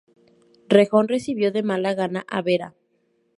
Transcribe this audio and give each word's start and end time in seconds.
Rejón 0.67 1.07
recibió 1.09 1.51
de 1.51 1.61
mala 1.61 1.93
gana 1.93 2.25
a 2.27 2.41
Vera. 2.41 2.73